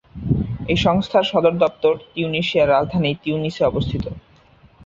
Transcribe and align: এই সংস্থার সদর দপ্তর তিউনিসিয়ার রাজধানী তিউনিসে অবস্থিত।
এই 0.67 0.77
সংস্থার 0.77 1.25
সদর 1.31 1.53
দপ্তর 1.57 1.93
তিউনিসিয়ার 2.13 2.71
রাজধানী 2.75 3.11
তিউনিসে 3.23 3.63
অবস্থিত। 3.65 4.05